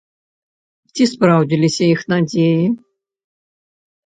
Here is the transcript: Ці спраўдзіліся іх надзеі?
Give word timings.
Ці 0.95 1.03
спраўдзіліся 1.11 1.83
іх 1.93 2.01
надзеі? 2.15 2.65